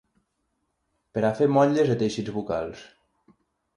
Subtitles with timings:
[1.17, 2.87] Per a fer motlles de teixits bucals.